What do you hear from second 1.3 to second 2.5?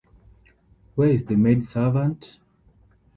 maid-servant?